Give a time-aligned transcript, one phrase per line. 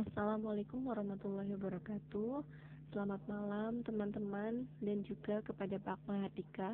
[0.00, 2.40] Assalamualaikum warahmatullahi wabarakatuh.
[2.88, 6.72] Selamat malam teman-teman dan juga kepada Pak Mahardika.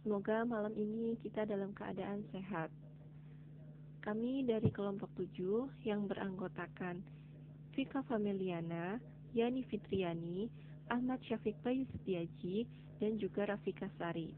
[0.00, 2.72] Semoga malam ini kita dalam keadaan sehat.
[4.00, 7.04] Kami dari kelompok 7 yang beranggotakan
[7.76, 8.96] Vika Familiana,
[9.36, 10.48] Yani Fitriani,
[10.88, 12.64] Ahmad Syafiq Bayu Setiaji,
[13.04, 14.32] dan juga Rafika Sari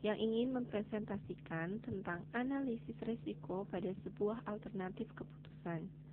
[0.00, 6.05] yang ingin mempresentasikan tentang analisis risiko pada sebuah alternatif keputusan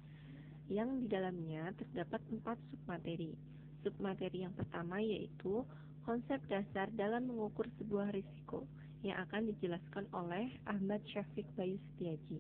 [0.72, 3.36] yang di dalamnya terdapat empat submateri.
[3.84, 5.68] Submateri yang pertama yaitu
[6.08, 8.64] konsep dasar dalam mengukur sebuah risiko
[9.04, 12.40] yang akan dijelaskan oleh Ahmad Syafiq Bayu Setiaji.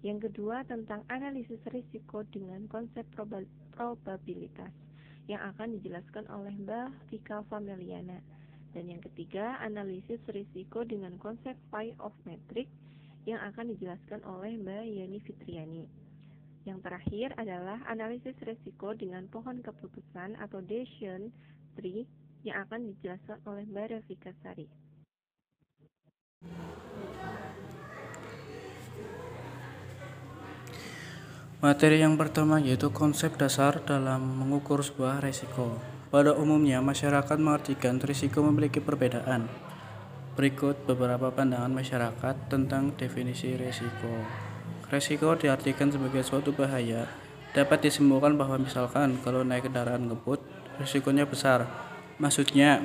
[0.00, 3.04] Yang kedua tentang analisis risiko dengan konsep
[3.76, 4.72] probabilitas
[5.28, 8.24] yang akan dijelaskan oleh Mbak Vika Fameliana.
[8.72, 12.70] Dan yang ketiga, analisis risiko dengan konsep phi of metric
[13.28, 15.84] yang akan dijelaskan oleh Mbak Yani Fitriani.
[16.68, 21.32] Yang terakhir adalah analisis resiko dengan pohon keputusan atau decision
[21.72, 22.04] tree
[22.44, 24.68] yang akan dijelaskan oleh Mbak Rafika Sari.
[31.60, 35.76] Materi yang pertama yaitu konsep dasar dalam mengukur sebuah resiko.
[36.08, 39.46] Pada umumnya, masyarakat mengartikan risiko memiliki perbedaan.
[40.40, 44.49] Berikut beberapa pandangan masyarakat tentang definisi risiko.
[44.90, 47.06] Resiko diartikan sebagai suatu bahaya.
[47.54, 50.42] Dapat disembuhkan bahwa misalkan kalau naik kendaraan ngebut,
[50.82, 51.62] risikonya besar.
[52.18, 52.82] Maksudnya,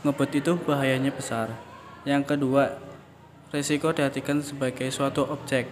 [0.00, 1.52] ngebut itu bahayanya besar.
[2.08, 2.80] Yang kedua,
[3.52, 5.68] resiko diartikan sebagai suatu objek.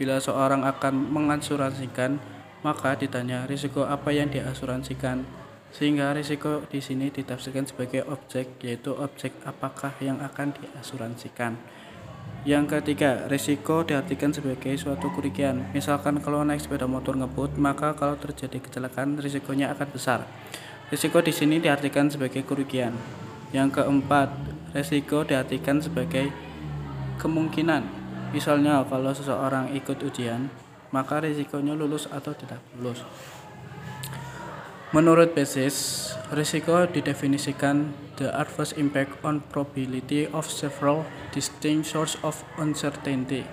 [0.00, 2.16] Bila seorang akan mengasuransikan,
[2.64, 5.28] maka ditanya risiko apa yang diasuransikan.
[5.76, 11.60] Sehingga risiko di sini ditafsirkan sebagai objek, yaitu objek apakah yang akan diasuransikan.
[12.48, 15.68] Yang ketiga, risiko diartikan sebagai suatu kerugian.
[15.76, 20.24] Misalkan kalau naik sepeda motor ngebut, maka kalau terjadi kecelakaan risikonya akan besar.
[20.88, 22.96] Risiko di sini diartikan sebagai kerugian.
[23.52, 24.32] Yang keempat,
[24.72, 26.32] risiko diartikan sebagai
[27.20, 27.84] kemungkinan.
[28.32, 30.48] Misalnya kalau seseorang ikut ujian,
[30.88, 33.04] maka risikonya lulus atau tidak lulus.
[34.88, 43.44] Menurut Basis, risiko didefinisikan the adverse impact on probability of several distinct sources of uncertainty.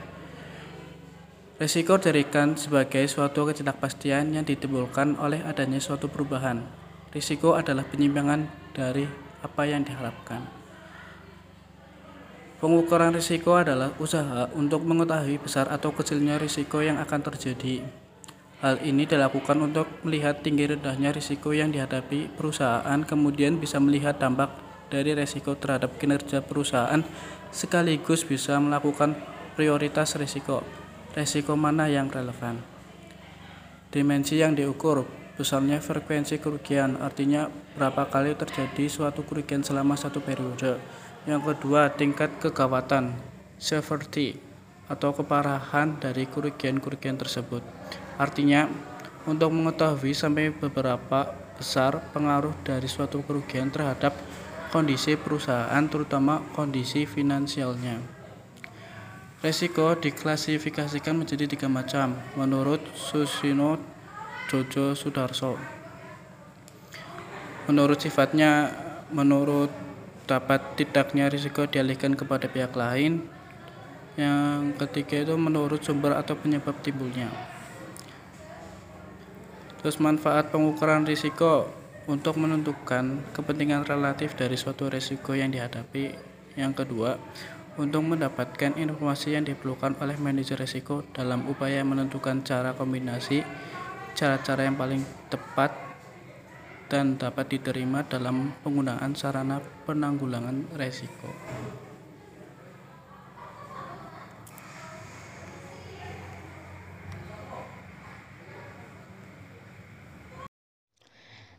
[1.59, 6.63] Risiko dirikan sebagai suatu ketidakpastian yang ditimbulkan oleh adanya suatu perubahan.
[7.11, 9.03] Risiko adalah penyimpangan dari
[9.43, 10.39] apa yang diharapkan.
[12.63, 18.04] Pengukuran risiko adalah usaha untuk mengetahui besar atau kecilnya risiko yang akan terjadi.
[18.65, 24.57] Hal ini dilakukan untuk melihat tinggi rendahnya risiko yang dihadapi perusahaan, kemudian bisa melihat dampak
[24.89, 27.05] dari risiko terhadap kinerja perusahaan,
[27.53, 29.13] sekaligus bisa melakukan
[29.53, 30.65] prioritas risiko.
[31.13, 32.57] Risiko mana yang relevan?
[33.93, 35.05] Dimensi yang diukur,
[35.37, 37.45] besarnya frekuensi kerugian, artinya
[37.77, 40.81] berapa kali terjadi suatu kerugian selama satu periode.
[41.29, 43.13] Yang kedua, tingkat kegawatan,
[43.61, 44.41] severity,
[44.89, 47.61] atau keparahan dari kerugian-kerugian tersebut.
[48.15, 48.71] Artinya,
[49.25, 54.15] untuk mengetahui sampai beberapa besar pengaruh dari suatu kerugian terhadap
[54.69, 57.99] kondisi perusahaan, terutama kondisi finansialnya.
[59.43, 63.77] Resiko diklasifikasikan menjadi tiga macam menurut Susino
[64.49, 65.59] Jojo Sudarso.
[67.69, 68.73] Menurut sifatnya,
[69.13, 69.69] menurut
[70.25, 73.25] dapat tidaknya risiko dialihkan kepada pihak lain.
[74.17, 77.54] Yang ketiga itu menurut sumber atau penyebab timbulnya.
[79.85, 81.69] Terus manfaat pengukuran risiko
[82.09, 86.09] untuk menentukan kepentingan relatif dari suatu risiko yang dihadapi.
[86.57, 87.21] Yang kedua,
[87.77, 93.45] untuk mendapatkan informasi yang diperlukan oleh manajer risiko dalam upaya menentukan cara kombinasi
[94.17, 95.69] cara-cara yang paling tepat
[96.89, 101.29] dan dapat diterima dalam penggunaan sarana penanggulangan risiko.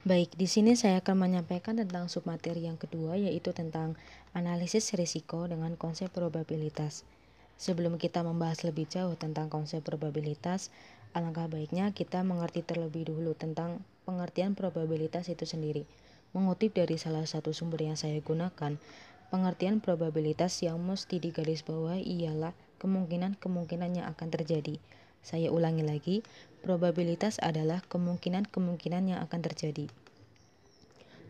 [0.07, 3.99] Baik, di sini saya akan menyampaikan tentang submateri yang kedua yaitu tentang
[4.39, 7.03] analisis risiko dengan konsep probabilitas.
[7.59, 10.71] Sebelum kita membahas lebih jauh tentang konsep probabilitas,
[11.11, 15.83] alangkah baiknya kita mengerti terlebih dahulu tentang pengertian probabilitas itu sendiri.
[16.31, 18.79] Mengutip dari salah satu sumber yang saya gunakan,
[19.35, 24.79] pengertian probabilitas yang mesti digarisbawahi ialah kemungkinan-kemungkinan yang akan terjadi.
[25.27, 26.23] Saya ulangi lagi,
[26.67, 29.87] Probabilitas adalah kemungkinan-kemungkinan yang akan terjadi.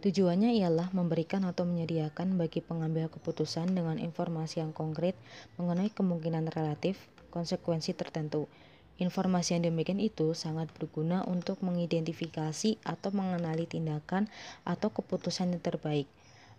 [0.01, 5.13] Tujuannya ialah memberikan atau menyediakan bagi pengambil keputusan dengan informasi yang konkret
[5.61, 6.97] mengenai kemungkinan relatif
[7.29, 8.49] konsekuensi tertentu.
[8.97, 14.33] Informasi yang demikian itu sangat berguna untuk mengidentifikasi atau mengenali tindakan
[14.65, 16.09] atau keputusan yang terbaik.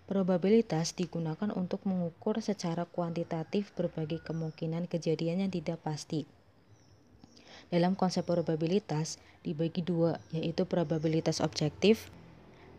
[0.05, 6.29] Probabilitas digunakan untuk mengukur secara kuantitatif berbagai kemungkinan kejadian yang tidak pasti.
[7.67, 12.07] Dalam konsep probabilitas dibagi dua, yaitu probabilitas objektif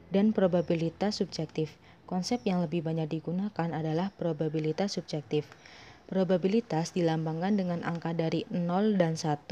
[0.08, 1.76] dan probabilitas subjektif.
[2.08, 5.44] Konsep yang lebih banyak digunakan adalah probabilitas subjektif.
[6.08, 9.44] Probabilitas dilambangkan dengan angka dari 0 dan 1,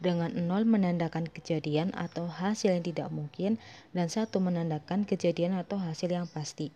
[0.00, 3.60] dengan 0 menandakan kejadian atau hasil yang tidak mungkin,
[3.92, 6.72] dan 1 menandakan kejadian atau hasil yang pasti.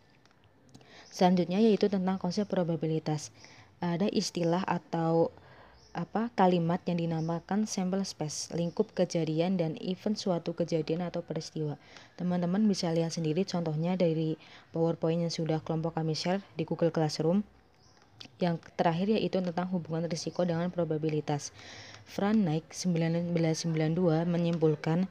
[1.09, 3.33] Selanjutnya yaitu tentang konsep probabilitas.
[3.81, 5.33] Ada istilah atau
[5.93, 11.77] apa kalimat yang dinamakan sample space, lingkup kejadian dan event suatu kejadian atau peristiwa.
[12.17, 14.41] Teman-teman bisa lihat sendiri contohnya dari
[14.73, 17.45] PowerPoint yang sudah kelompok kami share di Google Classroom.
[18.41, 21.53] Yang terakhir yaitu tentang hubungan risiko dengan probabilitas.
[22.09, 25.07] Fran Naik 1992 menyimpulkan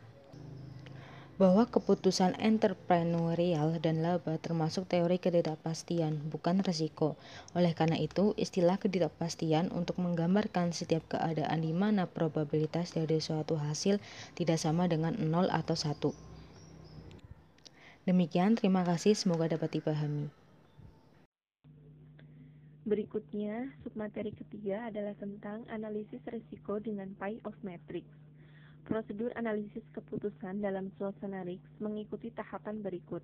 [1.42, 7.18] bahwa keputusan entrepreneurial dan laba termasuk teori ketidakpastian, bukan risiko.
[7.58, 13.98] Oleh karena itu, istilah ketidakpastian untuk menggambarkan setiap keadaan di mana probabilitas dari suatu hasil
[14.38, 16.14] tidak sama dengan 0 atau 1.
[18.06, 20.30] Demikian, terima kasih, semoga dapat dipahami.
[22.86, 28.06] Berikutnya, submateri ketiga adalah tentang analisis risiko dengan pi of matrix.
[28.82, 33.22] Prosedur analisis keputusan dalam suasana RIX mengikuti tahapan berikut.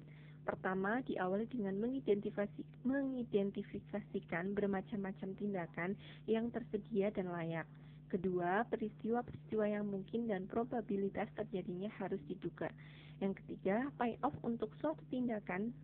[0.47, 7.67] Pertama, diawali dengan mengidentifikasi, mengidentifikasikan bermacam-macam tindakan yang tersedia dan layak.
[8.07, 12.71] Kedua, peristiwa-peristiwa yang mungkin dan probabilitas terjadinya harus diduga.
[13.19, 15.75] Yang ketiga, payoff untuk suatu tindakan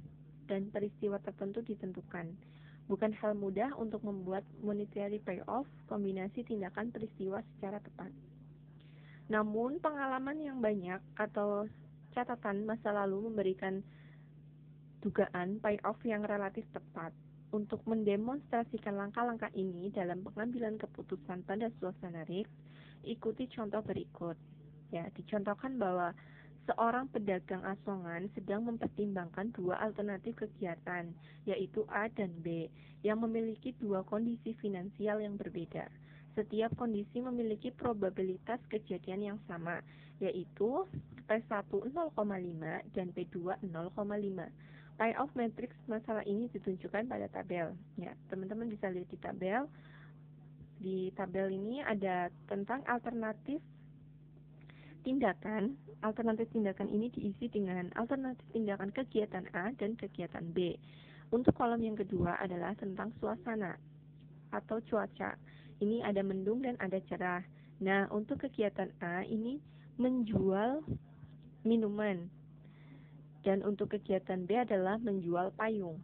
[0.48, 2.32] dan peristiwa tertentu ditentukan.
[2.88, 8.12] Bukan hal mudah untuk membuat monetary payoff kombinasi tindakan peristiwa secara tepat.
[9.32, 11.68] Namun, pengalaman yang banyak atau
[12.12, 13.84] catatan masa lalu memberikan
[15.04, 17.12] dugaan payoff yang relatif tepat.
[17.54, 22.50] Untuk mendemonstrasikan langkah-langkah ini dalam pengambilan keputusan pada suasana risk,
[23.06, 24.34] ikuti contoh berikut.
[24.90, 26.18] Ya, dicontohkan bahwa
[26.64, 31.12] Seorang pedagang asongan sedang mempertimbangkan dua alternatif kegiatan,
[31.44, 32.72] yaitu A dan B,
[33.04, 35.92] yang memiliki dua kondisi finansial yang berbeda.
[36.34, 39.86] Setiap kondisi memiliki probabilitas kejadian yang sama,
[40.18, 40.90] yaitu
[41.30, 41.94] P1 0,5
[42.94, 43.70] dan P2 0,5.
[44.94, 47.74] Payoff matrix masalah ini ditunjukkan pada tabel.
[47.98, 49.66] Ya, teman-teman bisa lihat di tabel.
[50.82, 53.62] Di tabel ini ada tentang alternatif
[55.04, 55.76] tindakan,
[56.06, 60.78] alternatif tindakan ini diisi dengan alternatif tindakan kegiatan A dan kegiatan B.
[61.34, 63.74] Untuk kolom yang kedua adalah tentang suasana
[64.54, 65.34] atau cuaca.
[65.84, 67.44] Ini ada mendung dan ada cerah.
[67.84, 69.60] Nah, untuk kegiatan A ini
[70.00, 70.80] menjual
[71.68, 72.32] minuman.
[73.44, 76.00] Dan untuk kegiatan B adalah menjual payung.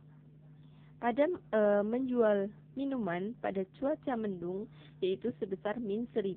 [0.99, 4.67] Pada e, menjual minuman pada cuaca mendung
[4.99, 6.35] yaitu sebesar min 1000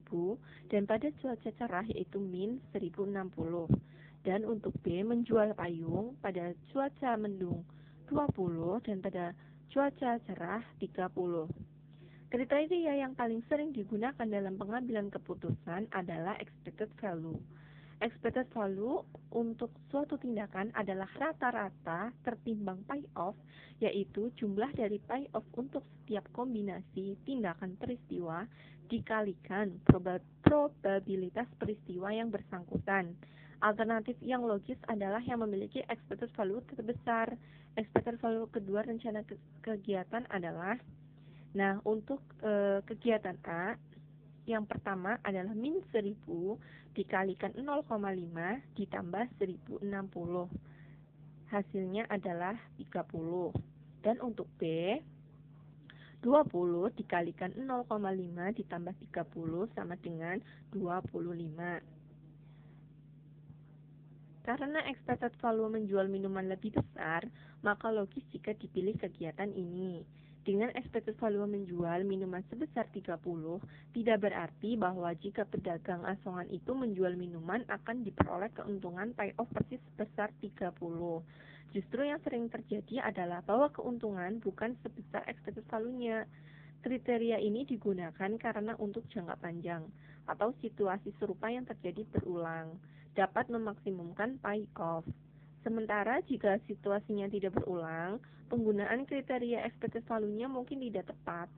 [0.71, 3.11] dan pada cuaca cerah yaitu min 1060.
[4.23, 7.67] Dan untuk B menjual payung pada cuaca mendung
[8.07, 9.35] 20 dan pada
[9.67, 11.62] cuaca cerah 30.
[12.33, 17.37] Kriteria yang paling sering digunakan dalam pengambilan keputusan adalah expected value.
[18.01, 19.05] Expected value
[19.37, 23.37] untuk suatu tindakan adalah rata-rata tertimbang payoff,
[23.85, 28.49] yaitu jumlah dari payoff untuk setiap kombinasi tindakan peristiwa
[28.89, 33.13] dikalikan probabilitas peristiwa yang bersangkutan.
[33.61, 37.37] Alternatif yang logis adalah yang memiliki expected value terbesar.
[37.77, 39.21] Expected value kedua rencana
[39.61, 40.81] kegiatan adalah
[41.53, 43.77] Nah, untuk e, kegiatan A
[44.49, 46.17] yang pertama adalah min 1000
[46.97, 49.85] dikalikan 0,5 ditambah 1060.
[51.53, 53.53] Hasilnya adalah 30.
[54.03, 54.65] Dan untuk B,
[56.25, 60.41] 20 dikalikan 0,5 ditambah 30 sama dengan
[60.73, 62.03] 25.
[64.43, 67.31] Karena expected value menjual minuman lebih besar,
[67.63, 70.03] maka logis jika dipilih kegiatan ini.
[70.43, 73.15] Dengan expected value menjual minuman sebesar 30,
[73.95, 80.35] tidak berarti bahwa jika pedagang asongan itu menjual minuman akan diperoleh keuntungan payoff persis sebesar
[80.43, 80.75] 30.
[81.71, 86.27] Justru yang sering terjadi adalah bahwa keuntungan bukan sebesar expected value-nya.
[86.83, 89.87] Kriteria ini digunakan karena untuk jangka panjang
[90.27, 92.83] atau situasi serupa yang terjadi berulang
[93.15, 95.07] dapat memaksimumkan payoff.
[95.63, 98.19] Sementara jika situasinya tidak berulang,
[98.51, 101.49] penggunaan kriteria expected value-nya mungkin tidak tepat.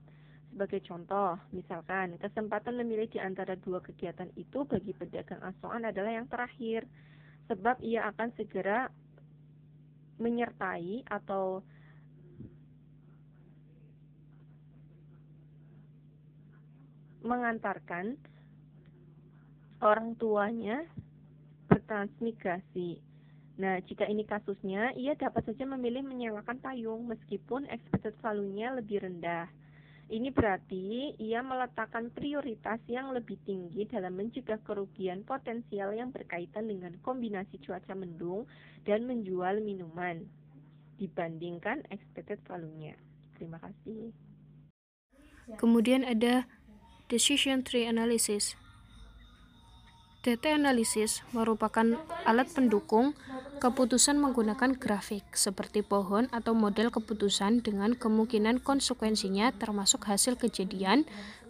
[0.54, 6.30] sebagai contoh, misalkan kesempatan memilih di antara dua kegiatan itu bagi pedagang asokan adalah yang
[6.30, 6.87] terakhir,
[7.50, 8.87] sebab ia akan segera
[10.23, 11.58] menyertai atau
[17.26, 18.14] mengantarkan
[19.82, 20.87] orang tuanya
[21.66, 23.13] bertransmigrasi.
[23.54, 29.46] Nah, jika ini kasusnya, ia dapat saja memilih menyewakan payung meskipun expected value-nya lebih rendah.
[30.04, 36.92] Ini berarti ia meletakkan prioritas yang lebih tinggi dalam mencegah kerugian potensial yang berkaitan dengan
[37.00, 38.44] kombinasi cuaca mendung
[38.84, 40.28] dan menjual minuman
[41.00, 43.00] dibandingkan expected value-nya.
[43.38, 44.12] Terima kasih.
[45.56, 46.44] Kemudian ada
[47.08, 48.61] decision tree analysis.
[50.25, 51.85] Data analisis merupakan
[52.25, 53.12] alat pendukung
[53.61, 61.04] keputusan menggunakan grafik seperti pohon atau model keputusan dengan kemungkinan konsekuensinya termasuk hasil kejadian,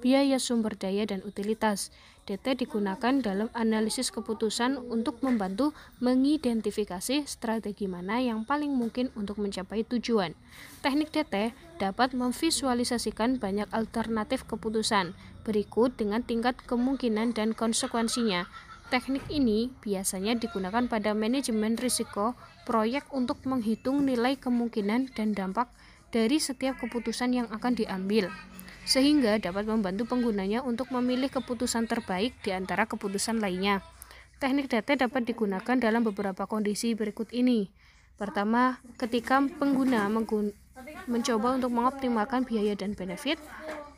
[0.05, 1.89] biaya sumber daya dan utilitas.
[2.29, 5.73] Data digunakan dalam analisis keputusan untuk membantu
[6.05, 10.37] mengidentifikasi strategi mana yang paling mungkin untuk mencapai tujuan.
[10.85, 18.49] Teknik DT dapat memvisualisasikan banyak alternatif keputusan berikut dengan tingkat kemungkinan dan konsekuensinya.
[18.89, 22.37] Teknik ini biasanya digunakan pada manajemen risiko
[22.69, 25.69] proyek untuk menghitung nilai kemungkinan dan dampak
[26.09, 28.31] dari setiap keputusan yang akan diambil,
[28.85, 33.81] sehingga dapat membantu penggunanya untuk memilih keputusan terbaik di antara keputusan lainnya.
[34.39, 37.73] Teknik data dapat digunakan dalam beberapa kondisi berikut ini.
[38.15, 40.07] Pertama, ketika pengguna
[41.09, 43.41] mencoba untuk mengoptimalkan biaya dan benefit,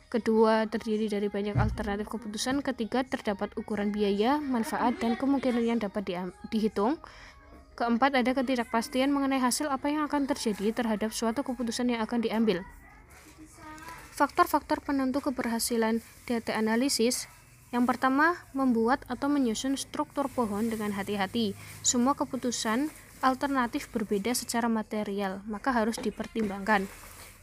[0.07, 2.63] Kedua, terdiri dari banyak alternatif keputusan.
[2.63, 6.15] Ketiga, terdapat ukuran biaya, manfaat, dan kemungkinan yang dapat di
[6.47, 6.95] dihitung.
[7.75, 12.63] Keempat, ada ketidakpastian mengenai hasil apa yang akan terjadi terhadap suatu keputusan yang akan diambil.
[14.17, 17.29] Faktor-faktor penentu keberhasilan data analisis
[17.75, 21.51] yang pertama, membuat atau menyusun struktur pohon dengan hati-hati.
[21.83, 22.87] Semua keputusan
[23.19, 26.87] alternatif berbeda secara material, maka harus dipertimbangkan.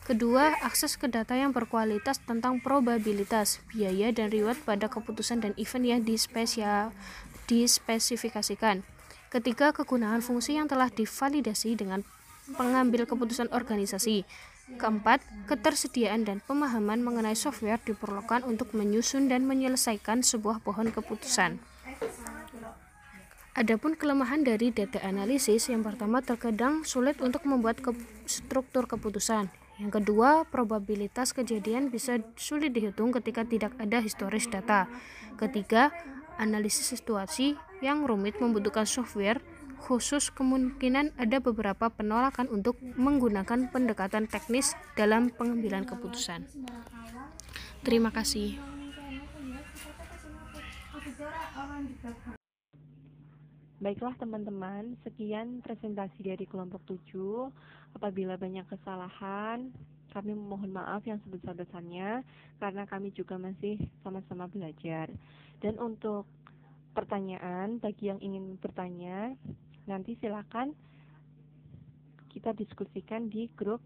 [0.04, 5.84] Kedua, akses ke data yang berkualitas tentang probabilitas, biaya, dan reward pada keputusan dan event
[5.86, 6.00] yang
[7.48, 8.84] dispesifikasikan.
[9.32, 12.04] Ketiga, kegunaan fungsi yang telah divalidasi dengan
[12.52, 14.28] pengambil keputusan organisasi.
[14.64, 21.60] Keempat, ketersediaan dan pemahaman mengenai software diperlukan untuk menyusun dan menyelesaikan sebuah pohon keputusan.
[23.54, 27.92] Adapun kelemahan dari data analisis yang pertama terkadang sulit untuk membuat ke
[28.24, 29.52] struktur keputusan.
[29.78, 34.88] Yang kedua, probabilitas kejadian bisa sulit dihitung ketika tidak ada historis data.
[35.38, 35.92] Ketiga,
[36.40, 39.38] analisis situasi yang rumit membutuhkan software
[39.84, 46.48] khusus kemungkinan ada beberapa penolakan untuk menggunakan pendekatan teknis dalam pengambilan keputusan.
[47.84, 48.56] Terima kasih.
[53.84, 57.52] Baiklah teman-teman, sekian presentasi dari kelompok 7.
[57.92, 59.68] Apabila banyak kesalahan,
[60.16, 62.24] kami memohon maaf yang sebesar-besarnya
[62.62, 65.12] karena kami juga masih sama-sama belajar.
[65.60, 66.24] Dan untuk
[66.96, 69.36] pertanyaan bagi yang ingin bertanya,
[69.84, 70.72] nanti silakan
[72.32, 73.80] kita diskusikan di grup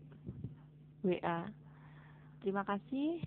[1.04, 1.44] WA.
[2.40, 3.20] Terima kasih.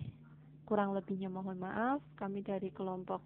[0.66, 2.00] Kurang lebihnya mohon maaf.
[2.18, 3.22] Kami dari kelompok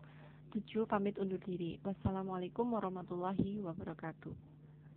[0.52, 1.78] 7 pamit undur diri.
[1.82, 4.55] Wassalamualaikum warahmatullahi wabarakatuh.